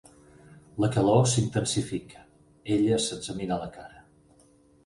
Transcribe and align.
La 0.83 0.89
calor 0.95 1.27
s'intensifica; 1.33 2.25
ella 2.79 3.01
s'examina 3.05 3.63
la 3.67 3.73
cara. 3.77 4.03